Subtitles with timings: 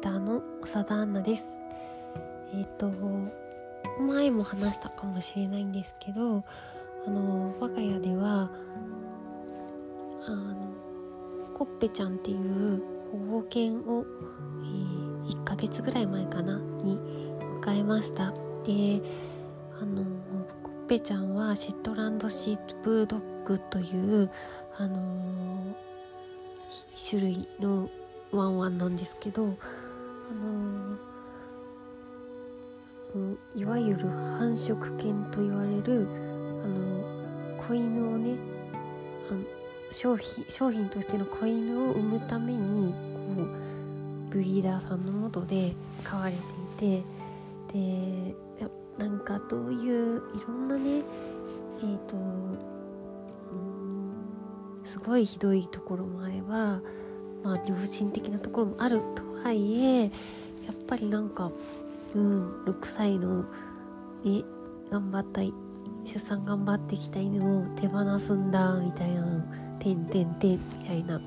[0.00, 1.44] ターの長田アンナです。
[2.54, 2.90] えっ、と
[4.00, 6.42] 前も話したかもしれないんですけど
[7.06, 8.50] あの我が家では
[10.26, 10.54] あの
[11.54, 12.82] コッペちゃんっていう
[13.12, 14.04] 保護犬を、
[14.62, 16.98] えー、1ヶ月ぐらい前かなに
[17.62, 18.32] 迎えました。
[18.64, 19.02] で
[19.80, 20.04] あの
[20.62, 24.30] コッペちゃんはシットランドシートブードッグという
[24.76, 25.74] あの
[27.08, 27.88] 種類の
[28.32, 29.56] ワンワンなんですけど
[30.30, 30.32] あ
[33.18, 36.06] のいわゆる繁殖犬と言われる
[36.62, 38.36] あの子犬をね
[39.30, 39.40] あの
[39.90, 42.92] 商品商品としての子犬を産むために
[43.36, 43.48] こう
[44.30, 46.32] ブリーダーさんのもとで飼われ
[46.78, 47.02] てい
[47.72, 48.34] てで
[48.98, 51.02] なんかどういういろんなね
[51.78, 52.16] えっ、ー、と
[54.84, 56.80] すごいひどいところもあれば
[57.42, 60.08] まあ良心的なところもあるとはいえや
[60.72, 61.50] っぱりなんか
[62.14, 63.44] うん6歳の
[64.24, 64.42] え
[64.90, 65.40] 頑張った
[66.04, 69.22] 出産頑張ってきた犬を手放すんだみたいな
[69.78, 71.20] 「てんてんてん」みたいな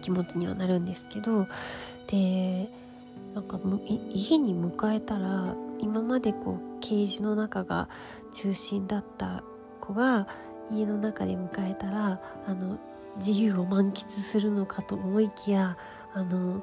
[0.00, 1.46] 気持ちにはなるんですけど
[2.06, 2.68] で
[3.34, 3.58] なんか
[4.10, 7.88] 家に迎えたら今までこうケージの中が
[8.32, 9.42] 中心だった
[9.80, 10.26] 子が
[10.70, 12.78] 家の中で迎えたらあの
[13.16, 15.76] 自由を満喫するのかと思いきや
[16.14, 16.62] あの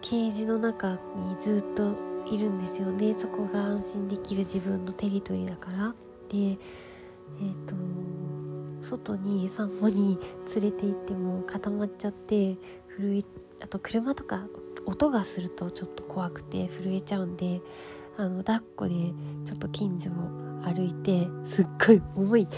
[0.00, 0.98] ケージの中に
[1.40, 1.94] ずっと
[2.26, 3.14] いるんですよね。
[3.16, 5.94] そこが安心できる自分のテリトリーだから。
[6.28, 7.74] でえっ、ー、と
[8.84, 10.18] 外に散歩に
[10.54, 12.56] 連れて行っても固まっちゃって
[12.96, 13.22] 震え
[13.62, 14.46] あと車とか
[14.86, 17.60] 音がするとちょっと怖くて震えちゃうんで
[18.16, 18.94] あの抱っこで
[19.44, 20.12] ちょっと近所を
[20.64, 22.48] 歩いてすっごい重い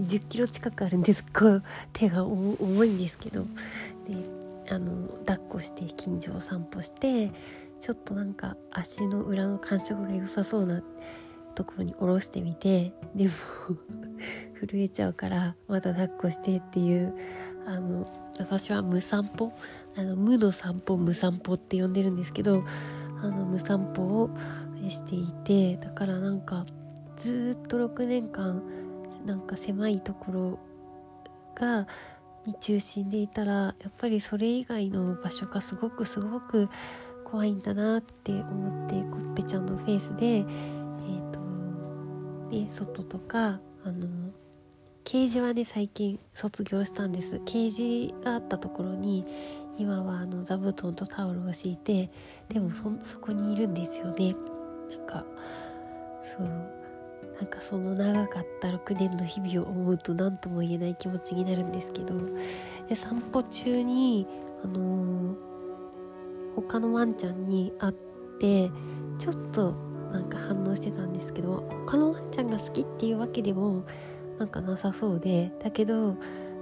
[0.00, 1.24] 10キロ近くあるんです。
[1.32, 1.62] こう
[1.92, 3.42] 手が重いんですけど。
[3.42, 7.32] であの抱っこして近所を散歩して
[7.80, 10.82] ちょっとなんか足の裏の感触が良さそうな
[11.56, 13.30] ところに下ろしてみてでも
[14.60, 17.14] 震えちゃうからまた抱っこしてっていう
[17.66, 18.06] あの
[18.38, 19.52] 私は無散歩
[19.96, 22.62] あの無の散歩無散歩って呼んでるんですけど
[23.22, 24.30] あの無散歩を
[24.88, 26.64] していてだからなんか
[27.16, 28.62] ずっと6年間
[29.24, 30.58] なんか狭いところ
[31.54, 31.86] が
[32.46, 36.68] に中心でいたらやっぱりそれ以外の場所がすごくすごく
[37.24, 41.40] 怖いんだなって思ってコッペちゃんのフェイスでえ、ー、と
[42.50, 44.08] で外とかあの
[45.04, 47.40] ケージはね最近卒業したんです。
[47.44, 49.24] ケージがあったところに
[49.78, 52.10] 今はあの座布団とタオルを敷いて
[52.48, 54.34] でもそそこにいるんですよね。
[54.90, 55.24] なんか
[56.22, 56.79] そう。
[57.38, 62.14] なんかその長かった6年の日々を思うと何とも言えない気持ちになるんですけど
[62.88, 64.26] で散歩中に
[64.62, 65.36] あのー、
[66.56, 67.94] 他のワンちゃんに会っ
[68.38, 68.70] て
[69.18, 69.74] ちょっと
[70.12, 73.84] なんか反応してたんですけど他のワンちゃんが好きっていうわけでも
[74.38, 76.16] なんかなさそうでだけど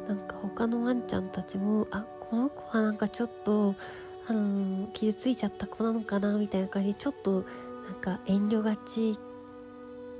[0.07, 3.75] なんか他のワンちゃんたちもあこの子はなんかちょっと
[4.29, 7.45] あのー、傷ついちゃった子なのかなみたいな感じでちょっと
[7.89, 9.19] なんか遠慮がち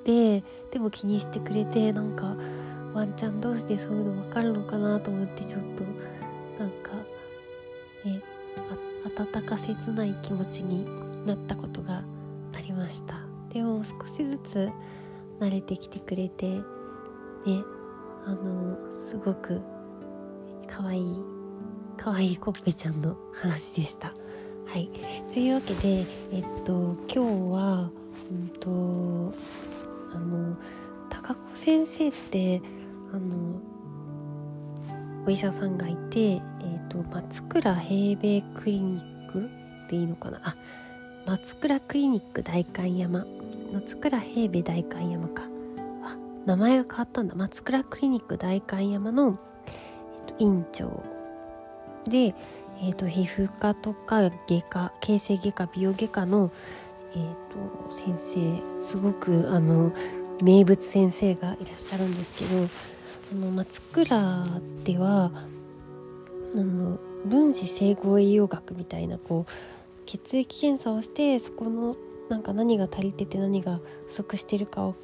[0.05, 2.35] ででも気にしてくれてなんか
[2.95, 5.85] ワンちゃん同士でそういうの分かるのかなと思ってちょっと
[6.59, 6.93] なんか
[8.05, 8.21] ね
[9.05, 10.87] 温か切ない気持ちに
[11.27, 12.03] なったことが
[12.55, 13.17] ありました。
[13.51, 14.71] でも少しずつ
[15.41, 16.63] 慣れてきてくれてね
[18.27, 18.77] あの
[19.09, 19.61] すごく
[20.67, 21.17] 可愛い
[21.97, 24.13] 可愛いコッペちゃんの話でした。
[24.67, 24.91] はい。
[25.33, 27.91] というわけでえっと今日は
[28.31, 29.35] うんと
[30.13, 30.57] あの
[31.09, 32.63] 高子先生って
[33.13, 33.61] あの
[35.27, 39.51] お医者さんがいて、えーと、松倉平米クリニック
[39.91, 40.41] でいいのかな？
[40.43, 40.57] あ
[41.27, 43.27] 松倉クリニック代官山。
[43.73, 45.43] 松倉平米代官山か。
[46.03, 47.35] あ名前が変わったんだ。
[47.35, 51.03] 松倉クリニック代官山の、えーと、院長
[52.05, 52.35] で、
[52.81, 56.51] えーと皮膚科とか外科形成外科美容外科の
[57.15, 59.93] えーと、先生すごくあの
[60.43, 62.69] 名物先生がいらっしゃるんですけど
[63.33, 64.45] あの松倉
[64.85, 65.31] では
[66.55, 69.53] あの分子整合栄養学みたいなこう
[70.07, 71.97] 血液検査をしてそこの
[72.29, 74.95] なんか何が足りてて何が不足してるかを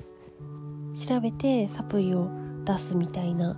[1.06, 2.28] 調べてサプリを
[2.64, 3.56] 出すみたいな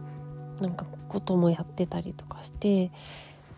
[0.61, 2.91] なんかこともやってたりとかして、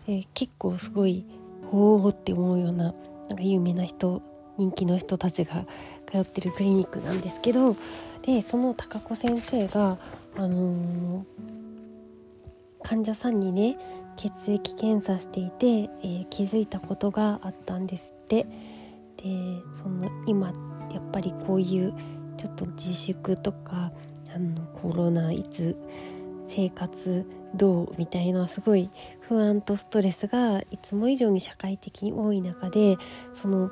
[0.07, 1.25] えー、結構すごい
[1.71, 2.93] ほーって思うような
[3.29, 4.21] なんか有名な人
[4.59, 5.65] 人気の人たちが
[6.11, 7.75] 通ってるクリニックなんですけど
[8.21, 9.97] でその高子先生が、
[10.35, 11.23] あのー、
[12.83, 13.77] 患者さんにね
[14.17, 18.45] 血液検査していて、えー、気づいたことがあったんですって。
[19.17, 20.47] でその今
[20.93, 21.93] やっぱりこういう
[22.37, 23.91] ちょっと自粛とか
[24.33, 25.75] あのコロナいつ
[26.47, 28.89] 生活どうみたいなすごい
[29.21, 32.97] 不安とストレスがいつも以上に社会的に多い中で
[33.33, 33.71] その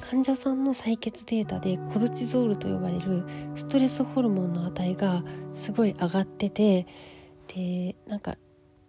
[0.00, 5.22] 患者さんの採血データでコルチゾールと呼ばれるストレスホルモンの値が
[5.54, 6.86] すごい上がってて
[7.48, 8.36] でなんか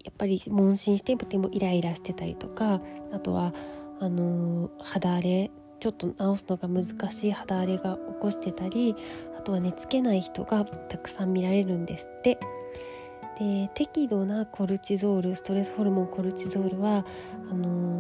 [0.04, 2.82] やっぱり問診してとてもイライラしてたりとか
[3.12, 3.54] あとは
[4.00, 8.96] あの肌荒れちょっと治すのが難しい肌荒れが起こしてたり
[9.38, 12.40] あとは寝つけない人がたくさん見られるんですって。
[13.40, 17.06] で適度なコルチゾールストレスホルモンコルチゾールは
[17.52, 17.97] あの、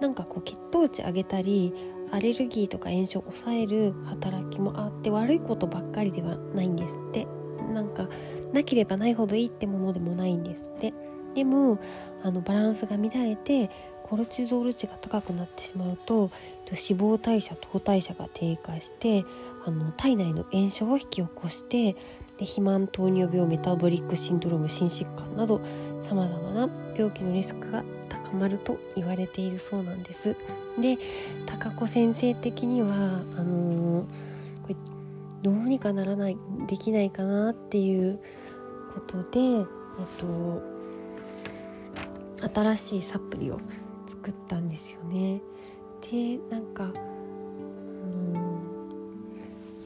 [0.00, 1.72] なんかこう血糖値上げたり
[2.10, 7.26] アレルギーとか炎症を抑える働きもあって悪いことばっかりではないんですって。
[7.72, 8.08] なんか
[8.52, 10.92] なければないほどいいってものでもないんですって。
[11.34, 11.78] でも
[12.24, 13.70] あのバランスが乱れて
[14.02, 16.32] コルチゾール値が高くなってしまうと
[16.66, 19.24] 脂肪代謝糖代謝が低下して
[19.64, 25.60] あの体内の炎症を引き起こしてで肥満糖尿病メタボリックシンドローム心疾患など
[26.02, 30.36] さまざまな病気のリスクが高まると言われているそうなんです。
[30.80, 30.98] で
[31.46, 34.04] 高子先生的にはあのー、
[34.62, 34.76] これ
[35.42, 36.36] どうにかならない
[36.66, 38.20] できないかなっていう
[38.94, 39.66] ことで、えっ
[40.18, 40.62] と、
[42.54, 43.58] 新しいサプリを
[44.06, 45.40] 作ったんですよね。
[46.10, 46.92] でなんか、うん、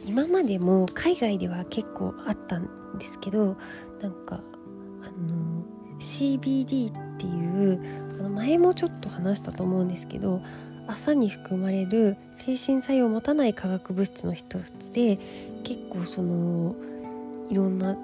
[0.07, 3.57] 今までも海外では結構あったんですけど
[4.01, 4.41] なんか
[5.03, 5.63] あの
[5.99, 10.43] CBD っていうあの前もちょっと話したと思うんですけど
[10.87, 15.19] 朝に含まれる精神作用を持たない化学物質の一つで
[15.63, 16.75] 結構その
[17.51, 17.97] いろんな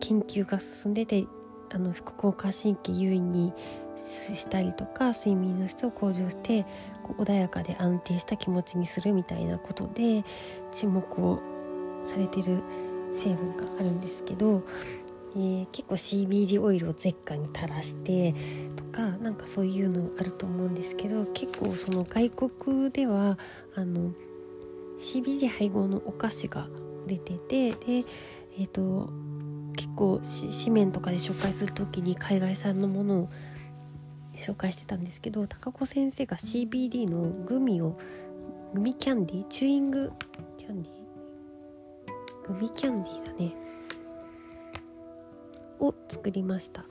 [0.00, 1.24] 研究が進んでて
[1.70, 3.52] あの副交感神経優位に
[3.98, 6.66] したりとか睡眠の質を向上して
[7.18, 10.24] 穏やかで安定した気持ちにするみたいなことで
[10.72, 11.40] 注目を
[12.04, 12.62] されてる
[13.14, 14.62] 成分があるんですけど、
[15.36, 18.34] えー、結構 CBD オイルを舌下に垂らして
[18.76, 23.38] とかなんかそういうのあると思うんですけど結構その外国では
[23.76, 24.12] あの
[24.98, 26.66] CBD 配合のお菓子が
[27.06, 29.10] 出ててでえっ、ー、と
[29.76, 30.20] 結構
[30.64, 33.28] 紙面とかで紹介する時に海外産のものを
[34.36, 37.98] 紹介してたんですけど高子先生が CBD のグミを
[38.74, 40.12] グミキャンディチューイング
[40.58, 43.59] キャンディグミキャンディだね。
[45.80, 46.84] を作りました。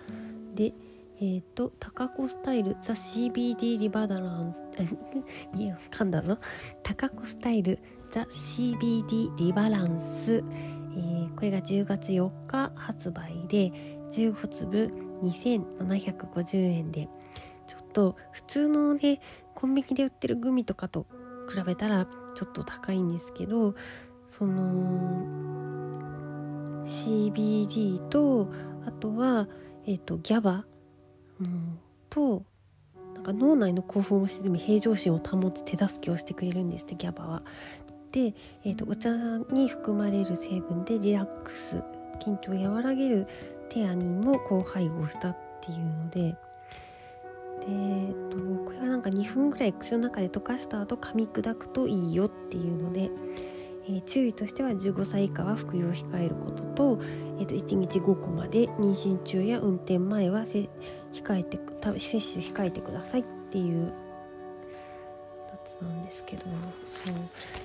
[0.55, 0.73] で
[1.21, 4.63] えっ、ー、と高子スタイルザ CBD リバダランス
[5.55, 6.37] いや噛んだぞ。
[6.83, 7.79] 高子スタイル
[8.11, 10.43] ザ CBD リバランス、
[10.95, 13.71] えー、これが10月4日発売で
[14.11, 14.91] 15粒
[15.23, 17.09] 2750円で。
[17.69, 19.21] ちょっと普通のね
[19.53, 21.05] コンビニで売ってるグミとかと
[21.53, 23.75] 比べたらちょっと高いんですけど
[24.27, 25.23] その
[26.83, 28.49] CBD と
[28.85, 29.47] あとは、
[29.85, 30.65] えーと、ギャバ、
[31.39, 31.79] うん、
[32.09, 32.43] と
[33.15, 37.43] なんか脳内の興奮を沈み平常心を保つ手助けをしてくれるんですってギャバは。
[38.11, 38.33] で、
[38.63, 39.09] えーとお茶
[39.51, 41.83] に含まれる成分でリラックス
[42.19, 43.27] 緊張を和らげる
[43.69, 46.35] テアニンも高配合したっていうので。
[47.59, 53.11] で、えっと、これはなんか2分ぐらい口の中で溶かした後噛み砕くといいよっていうので、
[53.97, 56.63] え、注意としては15歳以下は服用を控えること
[56.97, 56.99] と,、
[57.39, 60.69] えー、と1日5個まで妊娠中や運転前はせ
[61.13, 61.59] 控えて
[61.97, 63.91] 摂取控えてくださいっていうや
[65.65, 66.43] つなんですけど
[66.93, 67.13] そう。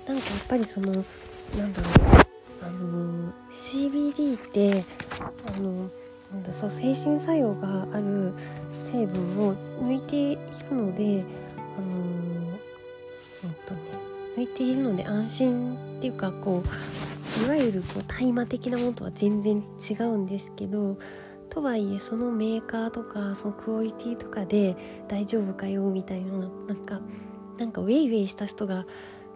[0.07, 1.89] なんかやっぱりそのなんだろ
[2.21, 4.85] うあの CBD って
[5.21, 5.91] あの
[6.33, 8.33] なんだそう精神作用がある
[8.91, 10.41] 成分を抜いている
[10.71, 11.23] ので
[11.77, 12.04] あの
[14.37, 16.63] 抜いているので安心っていうかこ
[17.41, 20.99] ういわゆるこう大麻的なものとは全然違うんですけど
[21.51, 24.77] とはいえそのメーカーとかそのクオリティとかで
[25.09, 26.33] 大丈夫かよみたいな
[26.67, 27.01] なんか
[27.59, 28.87] なんかウェイウェイした人が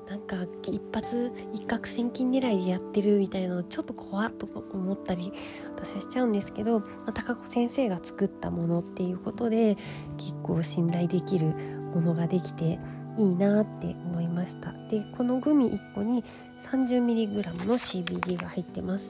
[0.08, 5.32] なんか一発一攫千金狙いでやってるみたいなのちょっと怖っと思ったり
[5.76, 9.76] 私はしちゃうんですけど、まあ、高子先生が作ったものっていうことで
[10.16, 11.54] 結構信頼できる
[11.94, 12.78] ものができて
[13.16, 14.72] いいなって思いました。
[14.90, 16.24] でこのグミ1個に
[16.70, 19.08] 30mg の CBD が入ってます。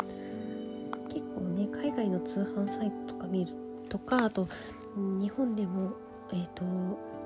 [1.08, 3.52] 結構ね海外の通販サイトとか見る
[3.88, 4.49] とかあと
[4.97, 5.92] 日本でも
[6.32, 6.64] えっ、ー、と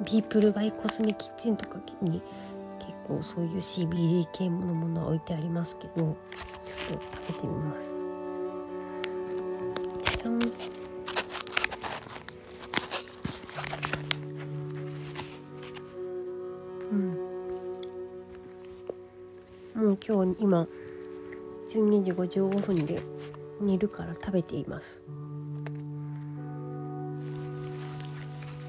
[0.04, 2.22] ビープルバイコスメキッチンとかに
[2.78, 7.91] 結構そういう CBD 系のものは置いてありますけどちょっと食べてみます。
[20.42, 20.66] 今
[21.68, 23.00] 12時55分で
[23.60, 25.00] 寝るから食べています。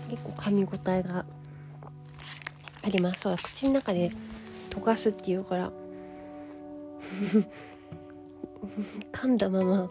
[0.08, 1.26] 結構噛み応えが
[2.84, 3.22] あります。
[3.22, 4.12] そう口の中で
[4.70, 5.72] 溶かすっていうから
[9.12, 9.90] 噛んだまま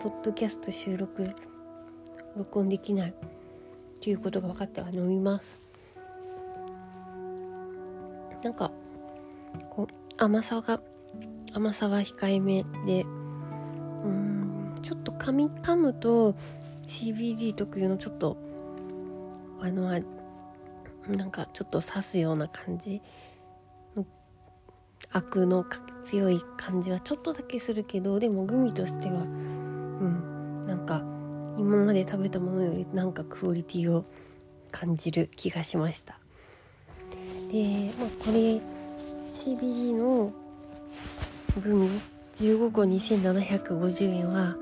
[0.00, 1.30] ポッドキャスト収録
[2.36, 3.14] 録音できないっ
[4.00, 5.60] ていうことが分かっては飲みます。
[8.42, 8.72] なんか
[9.70, 10.80] こう甘さが
[11.52, 13.02] 甘さは控えめで
[14.04, 16.34] うんちょっと噛み噛むと
[16.86, 18.36] CBD 特有のちょっと
[19.60, 19.90] あの
[21.08, 23.02] なんかちょっと刺すような感じ
[23.96, 24.06] の
[25.12, 25.64] アクの
[26.02, 31.02] 強い感じはちょっとだけするけどでもグミとしてはうんなんか
[31.58, 34.04] 今まで食べたものよりなんかクオリティを
[34.70, 36.18] 感じる気がしました。
[37.50, 38.60] で、まあ、これ
[39.30, 40.32] CBD の
[41.58, 41.88] グミ
[42.34, 44.56] 15個2750円は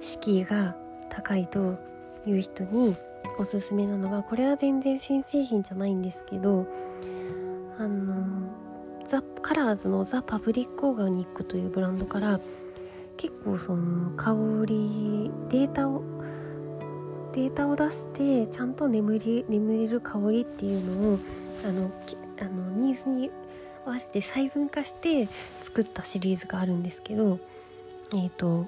[0.00, 0.74] 敷居が
[1.10, 1.78] 高いと
[2.26, 2.96] いう人に
[3.38, 6.66] おすすめなのがこれは全然新製品じゃないんですけど
[7.78, 8.48] あの
[9.06, 12.40] ザ・カラーズのザ・パブリック・オーガニックというブランドから
[13.16, 14.32] 結構その香
[14.66, 16.02] りデータを
[17.32, 21.18] データを出してちゃんと眠り眠れる香りっていうのを
[21.64, 21.90] あの
[22.40, 23.30] あのニーズに
[23.86, 25.28] 合わせて細分化して
[25.62, 27.38] 作ったシリーズがあるんですけど
[28.14, 28.66] えっ、ー、と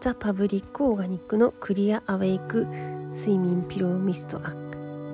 [0.00, 2.66] ザ・パブリック・オーガニックのクリア・アウェイク
[3.14, 4.54] 睡眠ピローミストあ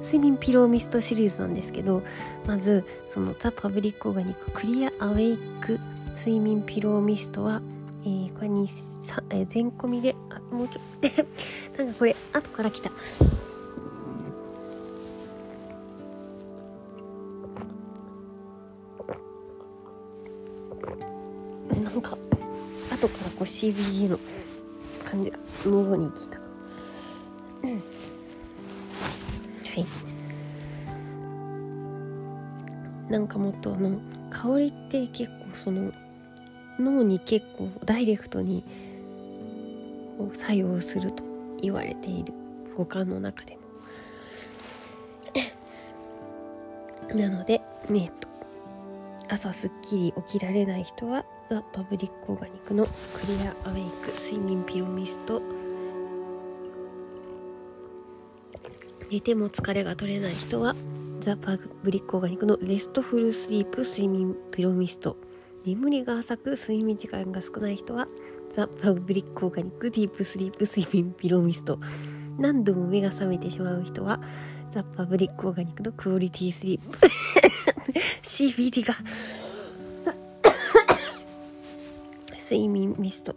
[0.03, 2.03] 睡眠ピローミストシリーズなんですけど
[2.47, 5.81] まずそのザ・パブリック・オーガニッククリア・アウェイク
[6.17, 7.61] 睡眠ピローミストは、
[8.05, 8.69] えー、これに
[9.03, 11.27] さ、えー、全込みであもうちょっと
[11.83, 12.91] なんかこれ後から来た。
[23.47, 24.19] CBD の
[25.05, 26.45] 感じが喉にきた、は
[29.77, 29.87] い。
[33.11, 34.01] なんかもっとあの
[34.31, 35.93] 香りって結構その
[36.79, 38.65] 脳に結構ダイレクトに
[40.19, 41.23] こう作用すると
[41.61, 42.33] 言われている
[42.77, 43.61] 五感の中でも。
[47.15, 47.61] なので
[47.91, 48.29] えっと
[49.29, 55.43] 朝すっきり起きられない人は The Public Organic の Clear Awake 睡眠ピロミスト。
[59.11, 60.75] 寝ても疲れが取れない人は
[61.21, 65.17] The Public Organic の Restful Sleep 睡眠ピロミスト。
[65.65, 68.07] 眠りが浅く睡眠時間が少ない人は
[68.55, 71.81] The Public Organic Deep Sleep 睡眠ピロミスト。
[72.39, 74.21] 何度も目が覚めてしまう人は
[74.73, 76.99] The Public Organic の Quality Sleep。
[78.23, 78.95] CBD が。
[82.39, 83.35] 睡眠ミスト。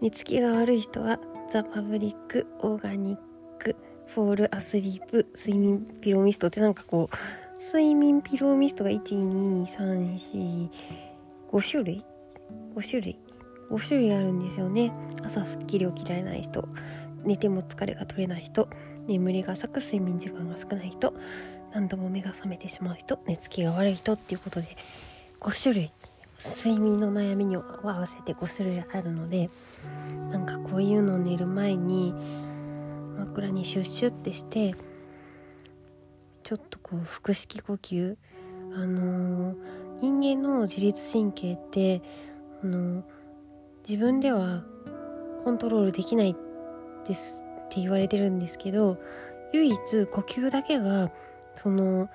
[0.00, 1.18] 寝つきが悪い人は
[1.50, 3.18] The Public Organic
[3.58, 7.16] Fall Asleep 睡眠ピローミストってなんかこう
[7.64, 10.68] 睡眠ピローミストが12345
[11.62, 12.04] 種類
[12.74, 13.18] ？5種類
[13.70, 14.92] ？5種類あるんですよね。
[15.24, 16.68] 朝すっきり起きられない人。
[17.24, 18.68] 寝ても疲れが取れない人。
[19.06, 21.14] 眠りが浅く睡眠時間が少ない人。
[21.76, 24.78] 何度も目が覚めてしまう人寝つきが悪い人っていうことで
[25.40, 25.92] 5種類
[26.42, 29.50] 睡眠の悩みに合わせて5種類あるので
[30.30, 32.14] なんかこういうのを寝る前に
[33.18, 34.74] 枕にシュッシュってして
[36.44, 38.16] ちょっとこう腹式呼吸
[38.74, 39.56] あのー、
[40.00, 42.00] 人間の自律神経って
[42.62, 43.04] あのー、
[43.86, 44.64] 自分では
[45.44, 46.34] コントロールできない
[47.06, 48.96] ですって言われてるんですけど
[49.52, 51.10] 唯一呼吸だけが
[51.56, 52.08] その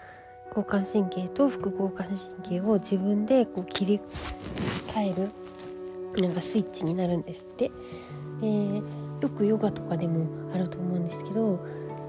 [0.49, 3.99] 交感神経と副交感神経を自分でこう切り
[4.87, 5.31] 替える
[6.21, 7.71] なんかスイッチになるんですって。
[8.41, 8.81] で
[9.21, 11.63] よくヨガとかでもあると思うんですけど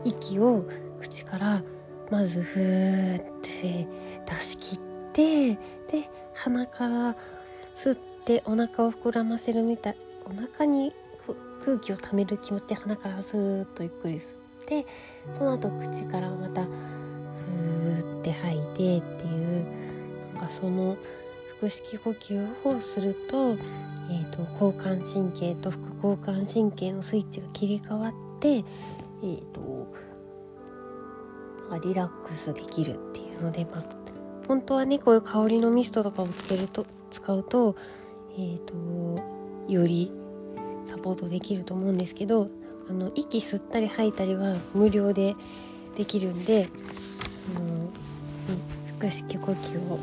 [0.05, 0.65] 息を
[0.99, 1.62] 口から
[2.11, 3.87] まずふーって
[4.27, 4.79] 出し切っ
[5.12, 5.59] てで
[6.35, 7.17] 鼻から
[7.77, 10.93] 吸ってお腹を膨らませるみたいお腹に
[11.65, 14.35] 空気をためる気持ちで鼻からスーッとゆっくり吸っ
[14.67, 14.87] て
[15.35, 16.67] その後口からまた
[18.23, 19.67] って吐いてっていう
[20.35, 20.97] なんかその
[21.61, 23.57] 腹式呼吸をすると,、
[24.11, 29.93] えーと、交感神経と副交感神経のスイッチが切り替わって、えーと、
[31.85, 33.85] リラックスできるっていうので、まあ、
[34.49, 37.76] 本当はねこういう香りのミストとかをつけると使うと,、
[38.37, 39.33] えーと
[39.69, 40.11] より
[40.85, 42.49] サポートできると思うんですけど
[42.91, 45.37] あの息吸ったり吐いたりは無料で
[45.97, 46.69] できるんで
[49.02, 49.99] 腹式呼吸を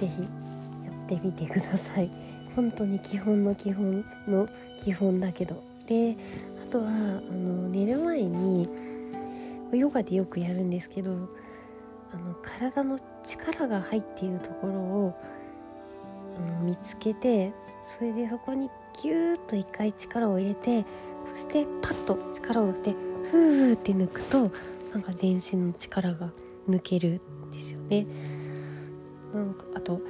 [0.00, 2.10] ぜひってみてください。
[2.56, 5.62] 本当に基本の基本の基本だけど。
[5.86, 6.16] で
[6.66, 8.66] あとはあの寝る前に
[9.72, 15.14] ヨガでよくやるんですけどあの体の力が入っているところを
[16.38, 17.52] あの見つけて
[17.82, 18.70] それでそこに
[19.02, 20.86] ギューッと一回力を入れて
[21.26, 22.92] そしてパッと力を入れて
[23.30, 24.50] フーって抜くと
[24.94, 26.30] なんか全身の力が
[26.66, 27.20] 抜ける。
[27.54, 28.06] ですよね。
[29.32, 30.00] なんかあと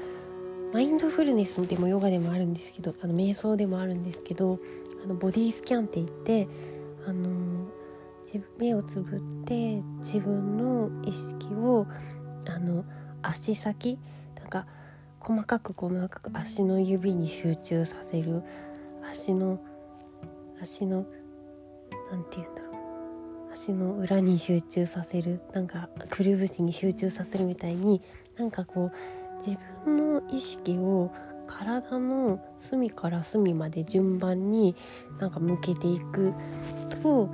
[0.72, 4.58] マインドフルネスでもヨガでもあるんですけどあの瞑想でもあるんですけど
[5.04, 6.48] あのボディスキャンって言って
[7.06, 7.30] あの
[8.58, 11.86] 目をつぶって自分の意識を
[12.48, 12.84] あの
[13.22, 13.98] 足先
[14.36, 14.66] なんか
[15.20, 18.42] 細かく細かく足の指に集中させる
[19.08, 19.60] 足の
[20.60, 21.06] 足の
[22.10, 22.73] 何て言うんだろう
[23.54, 28.02] 足の裏に集中させるなんかくるぶしに集中させるみたいに
[28.36, 31.12] なんかこう自分の意識を
[31.46, 34.74] 体の隅から隅まで順番に
[35.20, 36.34] なんか向けていく
[37.02, 37.30] と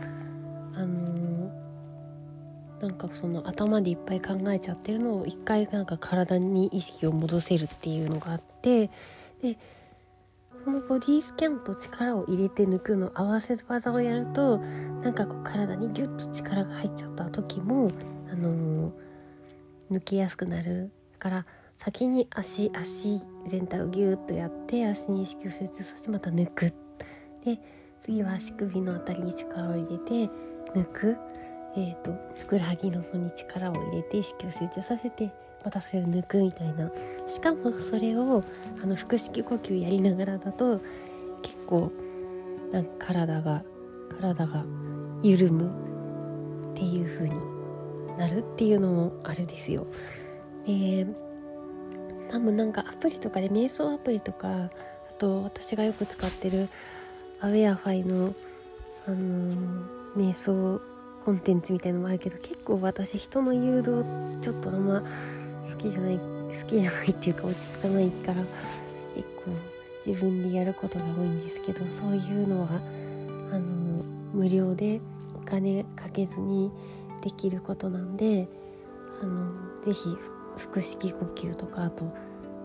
[0.74, 8.90] あのー、なんかその頭でいっぱい考えちゃってるのを一回なんか体に意識を戻せるっていうのがあって
[9.40, 9.56] で
[10.64, 14.58] そのボディスキャンと力を入れて抜くの合わせ技をやると
[15.02, 17.90] なんかこう体にギュッと力が入っちゃった時も、
[18.30, 18.92] あのー、
[19.90, 26.74] 抜けやすくなるから先に足足全体をギュッとやって足に意識を集中させてまた抜く。
[27.44, 27.58] で
[28.00, 30.32] 次は足首の辺りに力を入れて
[30.74, 31.16] 抜く、
[31.76, 35.32] えーと、ふくらはぎの方に力を入れて意識を集中させて
[35.64, 36.90] またそれを抜くみたいな
[37.28, 38.44] しかもそれを
[38.82, 40.80] あの腹式呼吸やりながらだと
[41.42, 41.92] 結構
[42.72, 43.62] なんか体が
[44.20, 44.64] 体が
[45.22, 49.86] 緩むっていう風になるっていうのもあるですよ。
[50.64, 51.14] えー、
[52.30, 54.70] 多分なんかアプリとかで瞑想アプリとかあ
[55.18, 56.68] と私がよく使ってる
[57.40, 58.34] アウェアファイの、
[59.06, 60.80] あのー瞑想
[61.24, 64.04] コンテンツみたいのもあるけど結構私人の誘導
[64.40, 65.02] ちょっとあんま
[65.70, 68.42] 好きじゃない好きじゃないっていうか落ち着かないから
[69.14, 69.50] 結構
[70.06, 72.68] 自分でやることが多いんですけどそういうのは
[73.52, 75.00] あの無料で
[75.34, 76.70] お金かけずに
[77.22, 78.48] できることなんで
[79.22, 79.52] あの
[79.84, 80.16] ぜひ
[80.56, 82.04] 腹式呼吸とかあと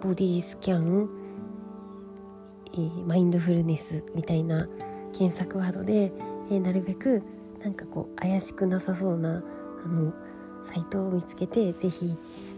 [0.01, 1.09] ボディスキャン、
[2.73, 4.67] えー、マインドフルネスみたいな
[5.17, 6.11] 検索ワードで、
[6.49, 7.23] えー、なるべく
[7.63, 9.43] なんかこう怪しくなさそうな
[9.83, 10.13] あの
[10.65, 12.15] サイトを見つけて是非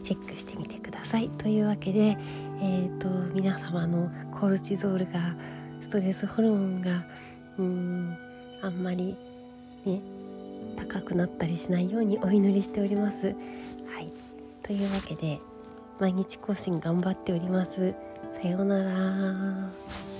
[0.07, 1.27] チェックしてみてください。
[1.31, 2.17] というわけで、
[2.61, 5.35] えーと、皆様のコルチゾールが
[5.81, 7.03] ストレスホルモンが
[7.57, 8.17] うん
[8.61, 9.17] あんまり
[9.85, 9.99] ね
[10.77, 13.35] 高くなったりしないようにお祈りしております。
[13.93, 14.09] はい、
[14.63, 15.41] というわけで
[15.99, 17.93] 毎日更新頑張っております。
[18.41, 20.16] さようなら。